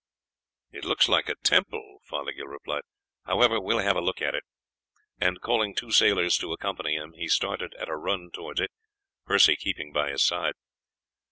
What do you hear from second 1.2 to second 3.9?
a temple," Fothergill replied. "However, we will